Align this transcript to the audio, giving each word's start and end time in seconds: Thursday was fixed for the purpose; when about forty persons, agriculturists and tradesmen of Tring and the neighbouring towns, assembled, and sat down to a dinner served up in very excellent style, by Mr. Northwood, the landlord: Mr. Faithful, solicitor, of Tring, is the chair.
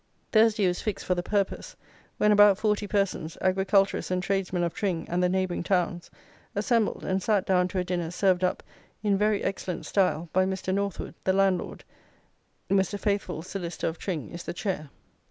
Thursday 0.31 0.65
was 0.65 0.81
fixed 0.81 1.05
for 1.05 1.13
the 1.13 1.21
purpose; 1.21 1.75
when 2.17 2.31
about 2.31 2.57
forty 2.57 2.87
persons, 2.87 3.37
agriculturists 3.39 4.09
and 4.09 4.23
tradesmen 4.23 4.63
of 4.63 4.73
Tring 4.73 5.07
and 5.07 5.21
the 5.21 5.29
neighbouring 5.29 5.61
towns, 5.61 6.09
assembled, 6.55 7.05
and 7.05 7.21
sat 7.21 7.45
down 7.45 7.67
to 7.67 7.77
a 7.77 7.83
dinner 7.83 8.09
served 8.09 8.43
up 8.43 8.63
in 9.03 9.15
very 9.15 9.43
excellent 9.43 9.85
style, 9.85 10.27
by 10.33 10.43
Mr. 10.43 10.73
Northwood, 10.73 11.13
the 11.23 11.33
landlord: 11.33 11.83
Mr. 12.67 12.97
Faithful, 12.99 13.43
solicitor, 13.43 13.89
of 13.89 13.99
Tring, 13.99 14.31
is 14.31 14.41
the 14.41 14.53
chair. 14.53 14.89